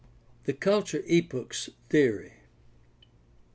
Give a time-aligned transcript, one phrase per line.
[0.45, 2.33] The culture epochs theory.